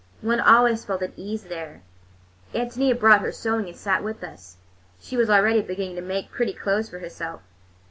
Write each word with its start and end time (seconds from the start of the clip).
One 0.23 0.39
always 0.39 0.83
felt 0.83 1.03
at 1.03 1.13
ease 1.15 1.43
there. 1.43 1.83
Ántonia 2.55 2.99
brought 2.99 3.21
her 3.21 3.31
sewing 3.31 3.67
and 3.67 3.77
sat 3.77 4.03
with 4.03 4.23
us—she 4.23 5.15
was 5.15 5.29
already 5.29 5.61
beginning 5.61 5.95
to 5.97 6.01
make 6.01 6.31
pretty 6.31 6.53
clothes 6.53 6.89
for 6.89 6.97
herself. 6.97 7.41